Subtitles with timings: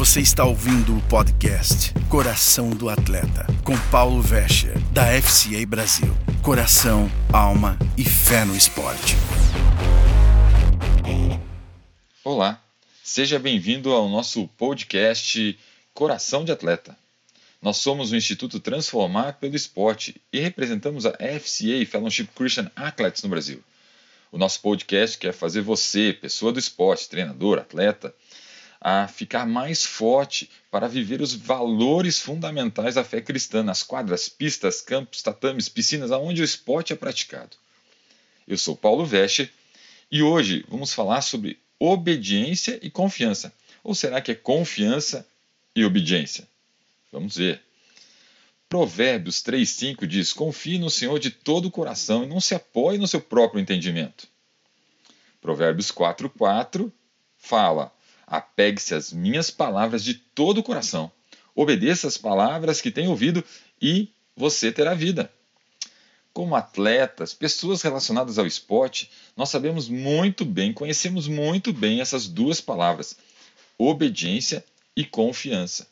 [0.00, 6.08] Você está ouvindo o podcast Coração do Atleta, com Paulo Vescher, da FCA Brasil.
[6.42, 9.14] Coração, alma e fé no esporte.
[12.24, 12.58] Olá,
[13.04, 15.58] seja bem-vindo ao nosso podcast
[15.92, 16.96] Coração de Atleta.
[17.60, 23.28] Nós somos o Instituto Transformar pelo Esporte e representamos a FCA Fellowship Christian Athletes no
[23.28, 23.62] Brasil.
[24.32, 28.14] O nosso podcast quer fazer você, pessoa do esporte, treinador, atleta,
[28.80, 34.80] a ficar mais forte para viver os valores fundamentais da fé cristã nas quadras, pistas,
[34.80, 37.56] campos, tatames, piscinas, aonde o esporte é praticado.
[38.48, 39.52] Eu sou Paulo Vescher
[40.10, 43.52] e hoje vamos falar sobre obediência e confiança.
[43.84, 45.26] Ou será que é confiança
[45.76, 46.48] e obediência?
[47.12, 47.62] Vamos ver.
[48.68, 53.08] Provérbios 3,5 diz: Confie no Senhor de todo o coração e não se apoie no
[53.08, 54.28] seu próprio entendimento.
[55.40, 56.90] Provérbios 4,4
[57.36, 57.92] fala:
[58.30, 61.10] Apegue-se às minhas palavras de todo o coração.
[61.52, 63.44] Obedeça as palavras que tem ouvido
[63.82, 65.30] e você terá vida.
[66.32, 72.60] Como atletas, pessoas relacionadas ao esporte, nós sabemos muito bem, conhecemos muito bem essas duas
[72.60, 73.16] palavras:
[73.76, 75.88] obediência e confiança.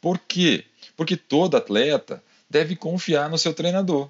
[0.00, 0.64] Por quê?
[0.96, 4.08] Porque todo atleta deve confiar no seu treinador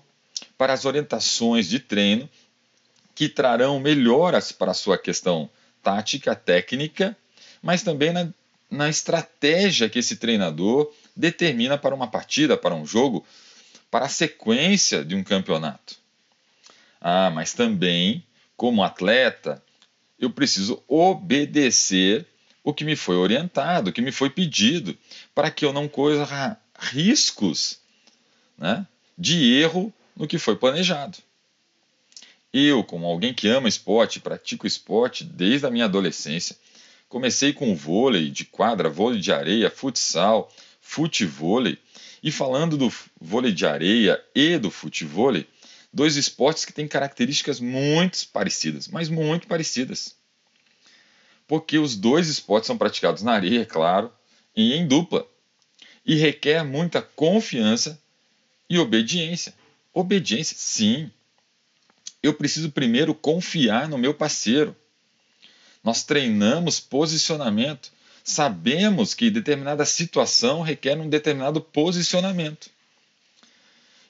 [0.59, 2.29] para as orientações de treino
[3.15, 5.49] que trarão melhoras para a sua questão
[5.83, 7.17] tática, técnica,
[7.67, 8.29] mas também na,
[8.71, 13.27] na estratégia que esse treinador determina para uma partida, para um jogo,
[13.91, 15.97] para a sequência de um campeonato.
[17.01, 18.25] Ah, mas também,
[18.57, 19.61] como atleta,
[20.17, 22.25] eu preciso obedecer
[22.63, 24.97] o que me foi orientado, o que me foi pedido,
[25.35, 27.81] para que eu não corra riscos
[28.57, 28.87] né,
[29.19, 31.19] de erro no que foi planejado.
[32.53, 36.57] Eu, como alguém que ama esporte, pratico esporte desde a minha adolescência,
[37.09, 41.79] comecei com vôlei de quadra, vôlei de areia, futsal, futevôlei,
[42.23, 45.47] e falando do vôlei de areia e do futevôlei,
[45.93, 50.17] dois esportes que têm características muito parecidas, mas muito parecidas
[51.47, 54.13] porque os dois esportes são praticados na areia, é claro,
[54.55, 55.27] e em dupla,
[56.05, 58.01] e requer muita confiança
[58.69, 59.55] e obediência.
[59.93, 61.11] Obediência, sim.
[62.23, 64.77] Eu preciso primeiro confiar no meu parceiro.
[65.87, 67.93] Nós treinamos posicionamento,
[68.25, 72.69] sabemos que determinada situação requer um determinado posicionamento.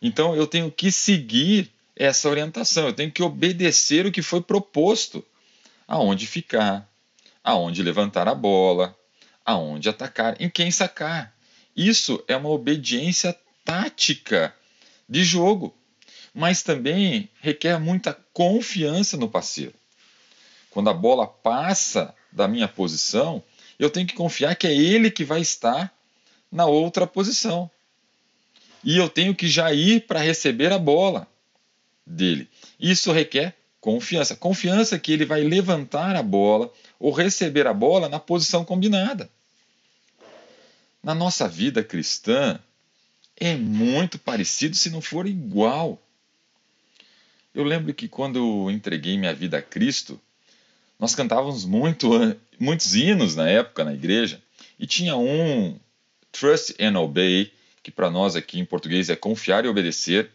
[0.01, 5.23] Então eu tenho que seguir essa orientação, eu tenho que obedecer o que foi proposto,
[5.87, 6.91] aonde ficar,
[7.45, 8.97] aonde levantar a bola,
[9.45, 11.37] aonde atacar, em quem sacar.
[11.77, 14.57] Isso é uma obediência tática
[15.07, 15.77] de jogo,
[16.33, 19.75] mas também requer muita confiança no parceiro.
[20.77, 23.43] Quando a bola passa da minha posição,
[23.79, 25.91] eu tenho que confiar que é ele que vai estar
[26.53, 27.71] na outra posição.
[28.85, 31.27] E eu tenho que já ir para receber a bola
[32.07, 32.47] dele.
[32.79, 34.37] Isso requer Confiança.
[34.37, 36.71] Confiança que ele vai levantar a bola
[37.01, 39.31] ou receber a bola na posição combinada.
[41.03, 42.61] Na nossa vida cristã,
[43.35, 45.99] é muito parecido, se não for igual.
[47.55, 50.21] Eu lembro que quando eu entreguei minha vida a Cristo,
[50.99, 52.09] nós cantávamos muito,
[52.59, 54.43] muitos hinos na época na igreja,
[54.79, 55.79] e tinha um
[56.33, 57.53] Trust and Obey,
[57.83, 60.31] que para nós aqui em português é confiar e obedecer,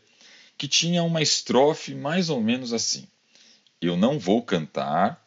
[0.58, 3.08] que tinha uma estrofe mais ou menos assim
[3.82, 5.20] eu não vou cantar,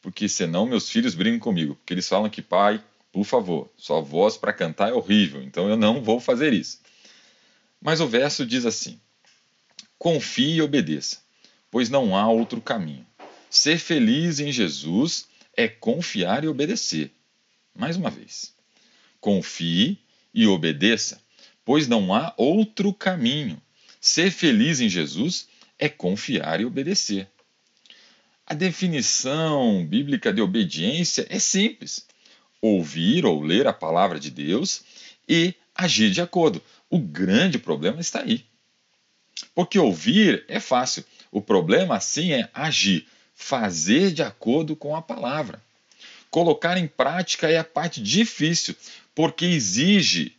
[0.00, 2.82] porque senão meus filhos brigam comigo, porque eles falam que, pai,
[3.12, 6.80] por favor, sua voz para cantar é horrível, então eu não vou fazer isso.
[7.80, 8.98] Mas o verso diz assim:
[9.98, 11.18] Confie e obedeça,
[11.70, 13.06] pois não há outro caminho.
[13.50, 15.26] Ser feliz em Jesus
[15.56, 17.10] é confiar e obedecer.
[17.74, 18.54] Mais uma vez.
[19.20, 19.98] Confie
[20.32, 21.20] e obedeça,
[21.64, 23.60] pois não há outro caminho.
[24.00, 25.48] Ser feliz em Jesus
[25.78, 27.28] é confiar e obedecer.
[28.46, 32.06] A definição bíblica de obediência é simples:
[32.60, 34.82] ouvir ou ler a palavra de Deus
[35.28, 36.62] e agir de acordo.
[36.88, 38.44] O grande problema está aí.
[39.54, 43.06] Porque ouvir é fácil, o problema sim é agir,
[43.38, 45.62] fazer de acordo com a palavra.
[46.28, 48.74] Colocar em prática é a parte difícil,
[49.14, 50.36] porque exige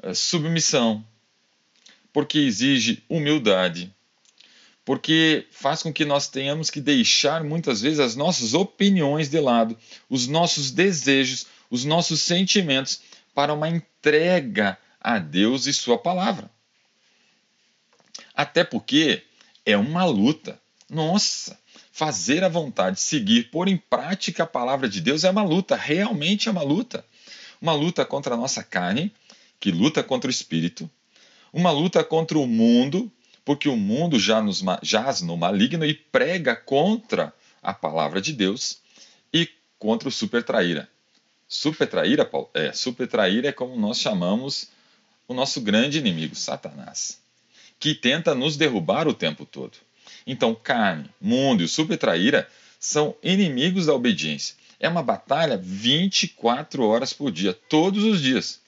[0.00, 1.04] eh, submissão,
[2.12, 3.92] porque exige humildade,
[4.84, 9.76] porque faz com que nós tenhamos que deixar muitas vezes as nossas opiniões de lado,
[10.08, 13.00] os nossos desejos, os nossos sentimentos
[13.34, 16.48] para uma entrega a Deus e Sua palavra.
[18.32, 19.24] Até porque
[19.66, 20.60] é uma luta.
[20.88, 21.58] Nossa,
[21.94, 26.48] fazer a vontade, seguir, pôr em prática a palavra de Deus é uma luta, realmente
[26.48, 27.06] é uma luta.
[27.62, 29.14] Uma luta contra a nossa carne,
[29.60, 30.90] que luta contra o espírito,
[31.52, 33.12] uma luta contra o mundo,
[33.44, 37.32] porque o mundo já nos jaz no maligno e prega contra
[37.62, 38.80] a palavra de Deus,
[39.32, 39.48] e
[39.78, 40.88] contra o supertraíra.
[41.46, 42.50] Supertraíra, Paulo?
[42.54, 44.68] É, supertraíra é como nós chamamos
[45.28, 47.22] o nosso grande inimigo, Satanás,
[47.78, 49.78] que tenta nos derrubar o tempo todo.
[50.26, 52.48] Então, carne, mundo e o supertraíra
[52.80, 54.54] são inimigos da obediência.
[54.80, 58.60] É uma batalha 24 horas por dia, todos os dias.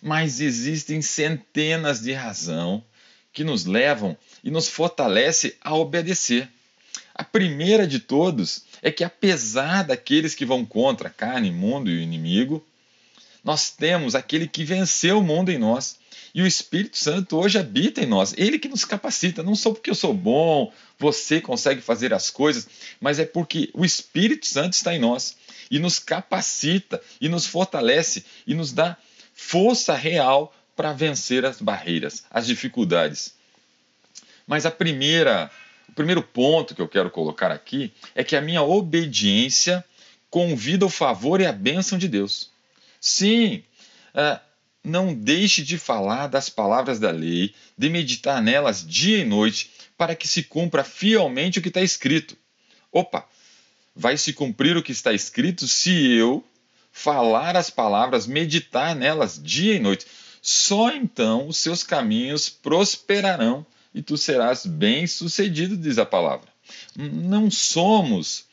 [0.00, 2.84] Mas existem centenas de razão
[3.32, 6.48] que nos levam e nos fortalece a obedecer.
[7.14, 11.98] A primeira de todos é que apesar daqueles que vão contra a carne, mundo e
[11.98, 12.64] o inimigo,
[13.42, 16.00] nós temos aquele que venceu o mundo em nós.
[16.34, 18.32] E o Espírito Santo hoje habita em nós.
[18.38, 22.66] Ele que nos capacita, não só porque eu sou bom, você consegue fazer as coisas,
[23.00, 25.36] mas é porque o Espírito Santo está em nós
[25.70, 28.96] e nos capacita e nos fortalece e nos dá
[29.34, 33.34] força real para vencer as barreiras, as dificuldades.
[34.46, 35.50] Mas a primeira,
[35.88, 39.84] o primeiro ponto que eu quero colocar aqui é que a minha obediência
[40.30, 42.51] convida o favor e a bênção de Deus.
[43.04, 43.64] Sim,
[44.14, 44.40] uh,
[44.84, 50.14] não deixe de falar das palavras da lei, de meditar nelas dia e noite, para
[50.14, 52.36] que se cumpra fielmente o que está escrito.
[52.92, 53.28] Opa,
[53.92, 56.44] vai se cumprir o que está escrito se eu
[56.92, 60.06] falar as palavras, meditar nelas dia e noite.
[60.40, 66.48] Só então os seus caminhos prosperarão e tu serás bem-sucedido, diz a palavra.
[66.96, 68.44] Não somos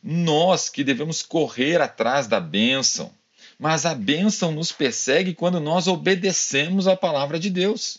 [0.00, 3.12] nós que devemos correr atrás da bênção
[3.58, 7.98] mas a bênção nos persegue quando nós obedecemos a palavra de Deus.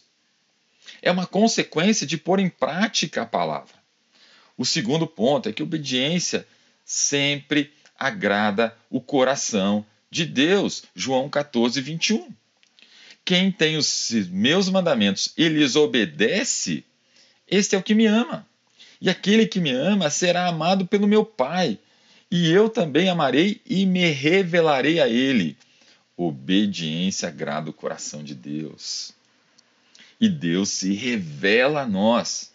[1.02, 3.74] É uma consequência de pôr em prática a palavra.
[4.58, 6.48] O segundo ponto é que obediência
[6.86, 10.84] sempre agrada o coração de Deus.
[10.96, 12.30] João 14, 21.
[13.26, 16.86] Quem tem os meus mandamentos e lhes obedece,
[17.48, 18.48] este é o que me ama.
[19.02, 21.78] E aquele que me ama será amado pelo meu Pai,
[22.30, 25.58] e eu também amarei e me revelarei a ele.
[26.16, 29.14] Obediência agrada o coração de Deus.
[30.20, 32.52] E Deus se revela a nós.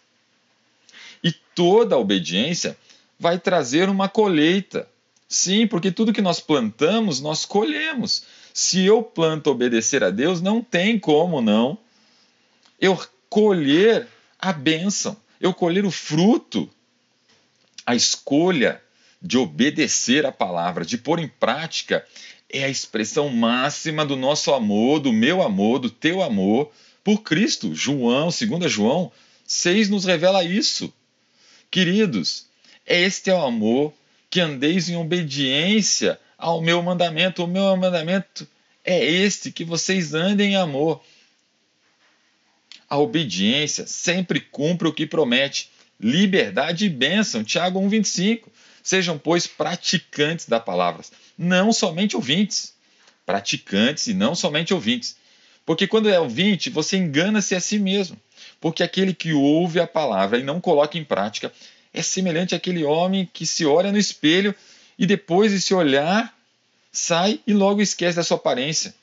[1.23, 2.77] E toda obediência
[3.17, 4.87] vai trazer uma colheita.
[5.29, 8.25] Sim, porque tudo que nós plantamos, nós colhemos.
[8.53, 11.79] Se eu planto obedecer a Deus, não tem como não
[12.83, 16.69] eu colher a bênção, eu colher o fruto,
[17.85, 18.83] a escolha
[19.23, 22.05] de obedecer a palavra, de pôr em prática,
[22.49, 26.71] é a expressão máxima do nosso amor, do meu amor, do teu amor
[27.03, 27.73] por Cristo.
[27.73, 29.11] João, 2 João
[29.47, 30.93] 6 nos revela isso.
[31.71, 32.45] Queridos,
[32.85, 33.93] este é o amor
[34.29, 37.43] que andeis em obediência ao meu mandamento.
[37.43, 38.47] O meu mandamento
[38.83, 41.01] é este, que vocês andem em amor.
[42.89, 45.71] A obediência sempre cumpre o que promete.
[45.99, 47.43] Liberdade e bênção.
[47.43, 48.52] Tiago 1,25.
[48.83, 51.03] Sejam, pois, praticantes da palavra,
[51.37, 52.73] não somente ouvintes.
[53.25, 55.15] Praticantes e não somente ouvintes.
[55.65, 58.17] Porque quando é ouvinte, você engana-se a si mesmo.
[58.59, 61.51] Porque aquele que ouve a palavra e não coloca em prática
[61.93, 64.53] é semelhante àquele homem que se olha no espelho
[64.99, 66.35] e depois de se olhar,
[66.91, 68.93] sai e logo esquece da sua aparência.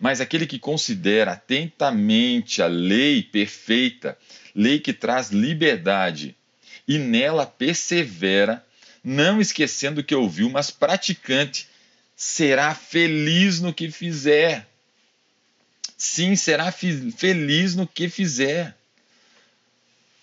[0.00, 4.16] Mas aquele que considera atentamente a lei perfeita,
[4.54, 6.34] lei que traz liberdade,
[6.86, 8.64] e nela persevera,
[9.04, 11.68] não esquecendo que ouviu, mas praticante,
[12.16, 14.66] será feliz no que fizer.
[15.96, 18.74] Sim, será feliz no que fizer.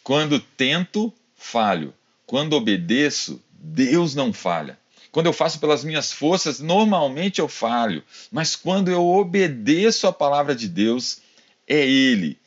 [0.03, 1.93] Quando tento, falho.
[2.25, 4.79] Quando obedeço, Deus não falha.
[5.11, 8.03] Quando eu faço pelas minhas forças, normalmente eu falho.
[8.31, 11.19] Mas quando eu obedeço a palavra de Deus,
[11.67, 12.37] é Ele,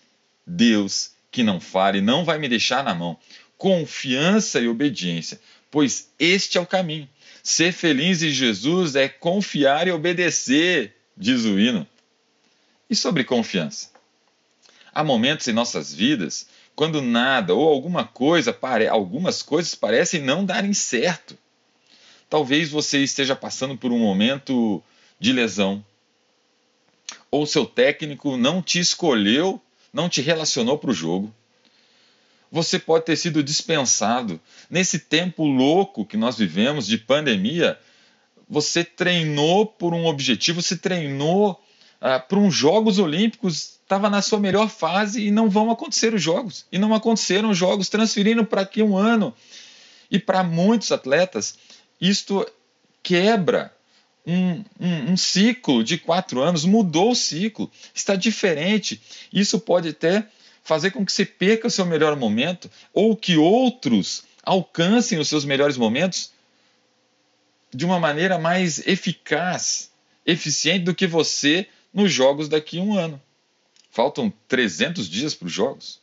[0.46, 3.18] Deus, que não falha e não vai me deixar na mão.
[3.56, 5.38] Confiança e obediência
[5.74, 7.08] pois este é o caminho.
[7.42, 11.84] Ser feliz em Jesus é confiar e obedecer, diz o hino.
[12.88, 13.90] E sobre confiança?
[14.92, 18.56] Há momentos em nossas vidas quando nada ou alguma coisa,
[18.88, 21.36] algumas coisas parecem não darem certo.
[22.30, 24.80] Talvez você esteja passando por um momento
[25.18, 25.84] de lesão,
[27.32, 29.60] ou seu técnico não te escolheu,
[29.92, 31.34] não te relacionou para o jogo
[32.54, 34.40] você pode ter sido dispensado.
[34.70, 37.76] Nesse tempo louco que nós vivemos de pandemia,
[38.48, 41.60] você treinou por um objetivo, você treinou
[42.00, 46.22] ah, para uns Jogos Olímpicos, estava na sua melhor fase e não vão acontecer os
[46.22, 46.64] Jogos.
[46.70, 49.34] E não aconteceram os Jogos, transferindo para aqui um ano.
[50.08, 51.58] E para muitos atletas,
[52.00, 52.46] isto
[53.02, 53.74] quebra
[54.24, 59.02] um, um, um, ciclo de quatro anos, mudou o ciclo, está diferente.
[59.32, 60.28] Isso pode até
[60.64, 65.44] fazer com que você perca o seu melhor momento ou que outros alcancem os seus
[65.44, 66.32] melhores momentos
[67.72, 69.90] de uma maneira mais eficaz,
[70.24, 73.20] eficiente do que você nos jogos daqui a um ano.
[73.90, 76.00] Faltam 300 dias para os jogos.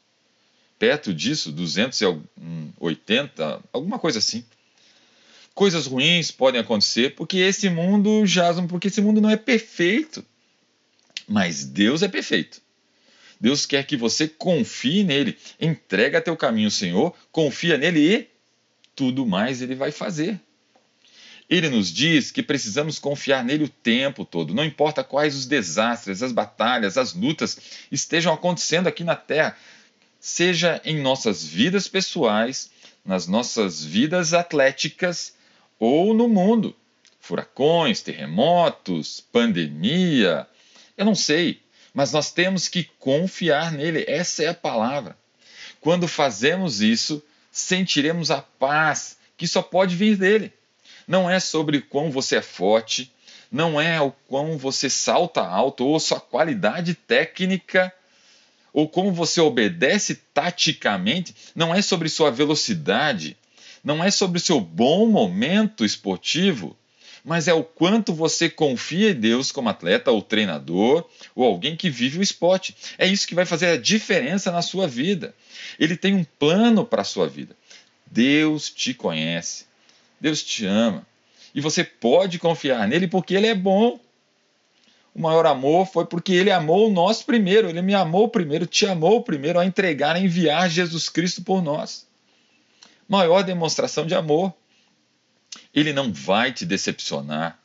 [0.78, 4.46] Perto disso, 280, alguma coisa assim.
[5.54, 10.24] Coisas ruins podem acontecer porque esse mundo jaz, porque esse mundo não é perfeito.
[11.28, 12.62] Mas Deus é perfeito.
[13.42, 18.28] Deus quer que você confie nele, entrega teu caminho ao Senhor, confia nele e
[18.96, 20.40] tudo mais ele vai fazer.
[21.50, 26.22] Ele nos diz que precisamos confiar nele o tempo todo, não importa quais os desastres,
[26.22, 27.58] as batalhas, as lutas
[27.92, 29.58] estejam acontecendo aqui na Terra,
[30.20, 32.70] seja em nossas vidas pessoais,
[33.04, 35.34] nas nossas vidas atléticas
[35.80, 36.76] ou no mundo.
[37.20, 40.48] Furacões, terremotos, pandemia,
[40.96, 41.60] eu não sei,
[41.94, 45.18] mas nós temos que confiar nele, essa é a palavra.
[45.80, 50.54] Quando fazemos isso, sentiremos a paz que só pode vir dele.
[51.08, 53.12] Não é sobre quão você é forte,
[53.52, 57.94] não é o quão você salta alto ou sua qualidade técnica
[58.74, 63.36] ou como você obedece taticamente, não é sobre sua velocidade,
[63.84, 66.78] não é sobre seu bom momento esportivo,
[67.24, 71.90] mas é o quanto você confia em Deus como atleta ou treinador ou alguém que
[71.90, 72.76] vive o esporte.
[72.98, 75.34] É isso que vai fazer a diferença na sua vida.
[75.80, 77.56] Ele tem um plano para a sua vida.
[78.06, 79.66] Deus te conhece.
[80.20, 81.06] Deus te ama.
[81.54, 84.00] E você pode confiar nele porque ele é bom.
[85.14, 87.70] O maior amor foi porque ele amou nós primeiro.
[87.70, 92.08] Ele me amou primeiro, te amou primeiro a entregar, a enviar Jesus Cristo por nós.
[93.08, 94.54] Maior demonstração de amor.
[95.74, 97.60] Ele não vai te decepcionar.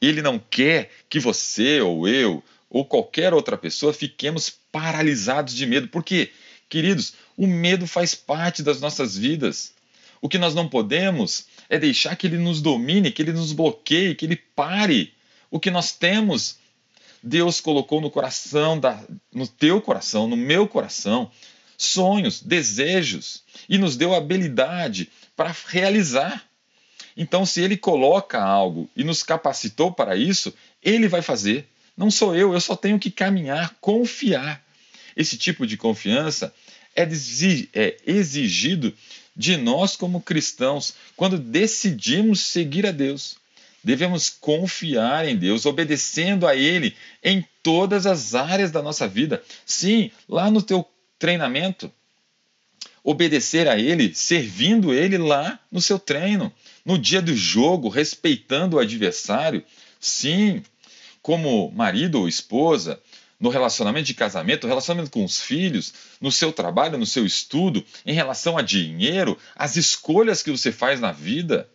[0.00, 5.88] Ele não quer que você ou eu ou qualquer outra pessoa fiquemos paralisados de medo.
[5.88, 6.32] Por quê?
[6.68, 9.74] Queridos, o medo faz parte das nossas vidas.
[10.22, 14.14] O que nós não podemos é deixar que ele nos domine, que ele nos bloqueie,
[14.14, 15.12] que ele pare.
[15.50, 16.56] O que nós temos,
[17.22, 21.30] Deus colocou no coração, da, no teu coração, no meu coração,
[21.76, 26.48] sonhos, desejos e nos deu habilidade para realizar.
[27.16, 30.52] Então, se ele coloca algo e nos capacitou para isso,
[30.82, 31.66] ele vai fazer.
[31.96, 34.62] Não sou eu, eu só tenho que caminhar, confiar.
[35.16, 36.54] Esse tipo de confiança
[36.96, 37.06] é,
[37.74, 38.94] é exigido
[39.36, 43.36] de nós como cristãos quando decidimos seguir a Deus.
[43.84, 49.42] Devemos confiar em Deus, obedecendo a Ele em todas as áreas da nossa vida.
[49.66, 50.88] Sim, lá no teu
[51.18, 51.92] treinamento,
[53.02, 56.52] obedecer a Ele, servindo Ele lá no seu treino,
[56.84, 59.64] no dia do jogo, respeitando o adversário.
[60.00, 60.62] Sim,
[61.20, 63.00] como marido ou esposa,
[63.38, 68.12] no relacionamento de casamento, relacionamento com os filhos, no seu trabalho, no seu estudo, em
[68.12, 71.68] relação a dinheiro, as escolhas que você faz na vida,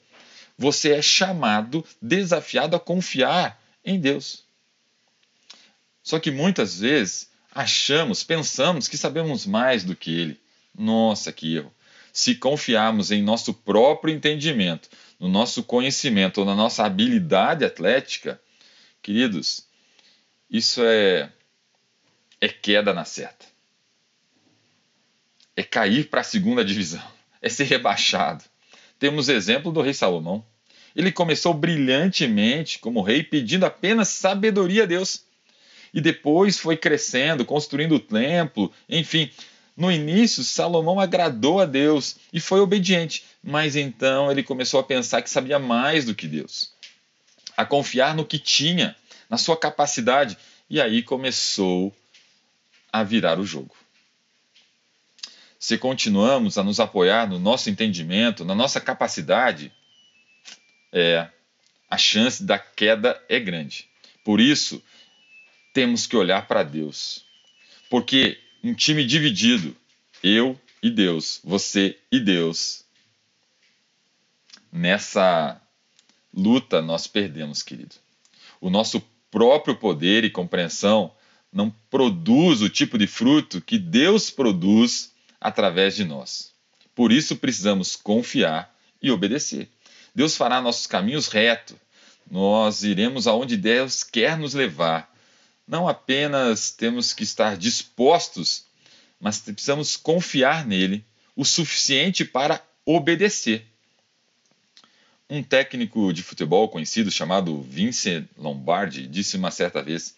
[0.58, 4.44] você é chamado, desafiado a confiar em Deus.
[6.02, 10.40] Só que muitas vezes achamos, pensamos que sabemos mais do que Ele.
[10.74, 11.74] Nossa, que erro!
[12.12, 18.40] Se confiarmos em nosso próprio entendimento, no nosso conhecimento ou na nossa habilidade atlética,
[19.02, 19.66] queridos,
[20.50, 21.32] isso é
[22.40, 23.46] é queda na certa.
[25.56, 27.04] É cair para a segunda divisão.
[27.40, 28.44] É ser rebaixado.
[28.98, 30.44] Temos exemplo do rei Salomão.
[30.96, 35.24] Ele começou brilhantemente como rei, pedindo apenas sabedoria a Deus.
[35.94, 39.30] E depois foi crescendo, construindo o templo, enfim.
[39.78, 45.22] No início, Salomão agradou a Deus e foi obediente, mas então ele começou a pensar
[45.22, 46.74] que sabia mais do que Deus,
[47.56, 48.96] a confiar no que tinha,
[49.30, 50.36] na sua capacidade,
[50.68, 51.96] e aí começou
[52.92, 53.76] a virar o jogo.
[55.60, 59.72] Se continuamos a nos apoiar no nosso entendimento, na nossa capacidade,
[60.92, 61.30] é,
[61.88, 63.88] a chance da queda é grande.
[64.24, 64.82] Por isso,
[65.72, 67.24] temos que olhar para Deus.
[67.90, 69.76] Porque um time dividido,
[70.22, 72.84] eu e Deus, você e Deus,
[74.72, 75.62] nessa
[76.34, 77.96] luta nós perdemos, querido.
[78.60, 81.14] O nosso próprio poder e compreensão
[81.52, 86.52] não produz o tipo de fruto que Deus produz através de nós.
[86.94, 89.70] Por isso precisamos confiar e obedecer.
[90.14, 91.78] Deus fará nossos caminhos retos.
[92.30, 95.16] Nós iremos aonde Deus quer nos levar.
[95.68, 98.66] Não apenas temos que estar dispostos,
[99.20, 101.04] mas precisamos confiar nele
[101.36, 103.66] o suficiente para obedecer.
[105.30, 110.16] Um técnico de futebol conhecido chamado Vince Lombardi disse uma certa vez: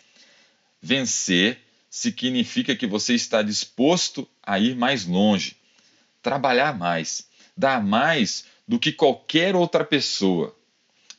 [0.79, 5.57] vencer significa que você está disposto a ir mais longe,
[6.21, 7.27] trabalhar mais,
[7.57, 10.55] dar mais do que qualquer outra pessoa.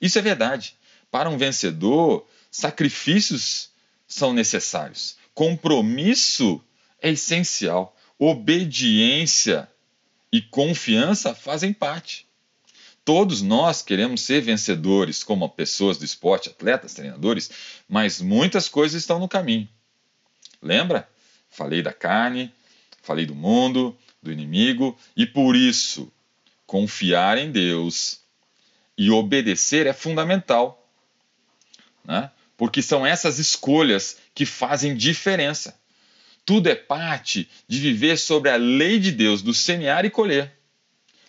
[0.00, 0.76] Isso é verdade.
[1.10, 3.69] Para um vencedor, sacrifícios
[4.10, 6.62] são necessários, compromisso
[7.00, 9.70] é essencial, obediência
[10.30, 12.26] e confiança fazem parte.
[13.04, 17.50] Todos nós queremos ser vencedores como pessoas do esporte, atletas, treinadores,
[17.88, 19.68] mas muitas coisas estão no caminho.
[20.60, 21.08] Lembra?
[21.48, 22.52] Falei da carne,
[23.02, 26.12] falei do mundo, do inimigo, e por isso
[26.66, 28.20] confiar em Deus
[28.98, 30.86] e obedecer é fundamental.
[32.04, 32.30] Né?
[32.60, 35.80] Porque são essas escolhas que fazem diferença.
[36.44, 40.52] Tudo é parte de viver sobre a lei de Deus, do semear e colher.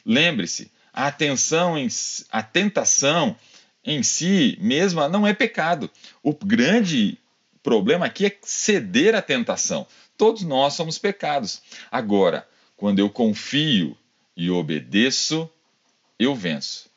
[0.05, 1.87] Lembre-se, a atenção, em,
[2.29, 3.33] a tentação
[3.81, 5.89] em si mesma não é pecado.
[6.21, 7.17] O grande
[7.63, 9.87] problema aqui é ceder à tentação.
[10.17, 11.61] Todos nós somos pecados.
[11.89, 12.45] Agora,
[12.75, 13.97] quando eu confio
[14.35, 15.49] e obedeço,
[16.19, 16.89] eu venço.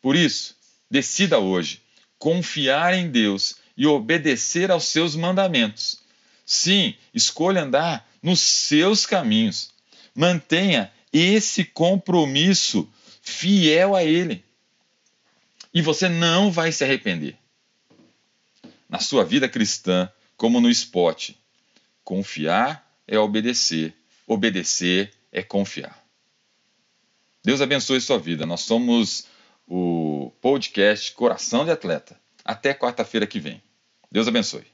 [0.00, 0.56] Por isso,
[0.88, 1.82] decida hoje
[2.20, 6.02] confiar em Deus e obedecer aos seus mandamentos.
[6.46, 9.70] Sim, escolha andar nos seus caminhos.
[10.14, 12.88] Mantenha esse compromisso
[13.22, 14.44] fiel a Ele.
[15.72, 17.36] E você não vai se arrepender.
[18.88, 21.36] Na sua vida cristã, como no esporte,
[22.04, 23.94] confiar é obedecer,
[24.26, 26.04] obedecer é confiar.
[27.42, 28.46] Deus abençoe sua vida.
[28.46, 29.26] Nós somos
[29.66, 32.18] o podcast Coração de Atleta.
[32.44, 33.62] Até quarta-feira que vem.
[34.12, 34.73] Deus abençoe.